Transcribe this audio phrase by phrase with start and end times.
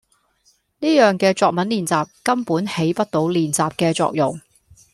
[0.79, 4.41] 呢樣嘅作文練習根本起不到練習嘅作用